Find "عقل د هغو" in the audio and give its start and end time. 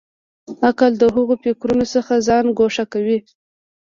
0.67-1.35